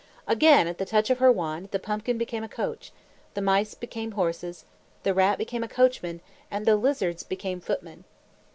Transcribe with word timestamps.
Again, 0.27 0.67
at 0.67 0.79
the 0.79 0.85
touch 0.85 1.11
of 1.11 1.19
her 1.19 1.31
wand, 1.31 1.69
the 1.69 1.77
pumpkin 1.77 2.17
became 2.17 2.43
a 2.43 2.49
coach; 2.49 2.91
the 3.35 3.41
mice 3.41 3.75
became 3.75 4.13
horses; 4.13 4.65
the 5.03 5.13
rat 5.13 5.37
became 5.37 5.63
a 5.63 5.67
coachman, 5.67 6.21
and 6.49 6.65
the 6.65 6.75
lizards 6.75 7.21
became 7.21 7.59
footmen. 7.59 8.03